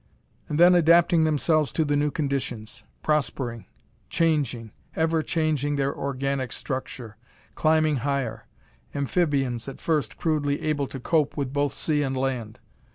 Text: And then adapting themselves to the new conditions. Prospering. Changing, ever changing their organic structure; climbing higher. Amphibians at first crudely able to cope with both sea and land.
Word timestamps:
And 0.49 0.59
then 0.59 0.73
adapting 0.73 1.25
themselves 1.25 1.71
to 1.73 1.85
the 1.85 1.95
new 1.95 2.09
conditions. 2.09 2.81
Prospering. 3.03 3.67
Changing, 4.09 4.71
ever 4.95 5.21
changing 5.21 5.75
their 5.75 5.95
organic 5.95 6.51
structure; 6.53 7.17
climbing 7.53 7.97
higher. 7.97 8.47
Amphibians 8.95 9.67
at 9.67 9.79
first 9.79 10.17
crudely 10.17 10.59
able 10.63 10.87
to 10.87 10.99
cope 10.99 11.37
with 11.37 11.53
both 11.53 11.73
sea 11.75 12.01
and 12.01 12.17
land. 12.17 12.57